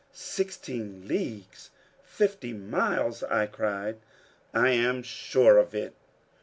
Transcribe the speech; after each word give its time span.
"Sixteen 0.13 1.07
leagues 1.07 1.69
fifty 2.03 2.53
miles!" 2.53 3.21
I 3.21 3.45
cried. 3.45 3.97
"I 4.51 4.69
am 4.71 5.03
sure 5.03 5.59
of 5.59 5.75
it." 5.75 5.93